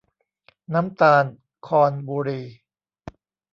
[0.73, 1.25] น้ำตาล
[1.67, 2.41] ครบุรี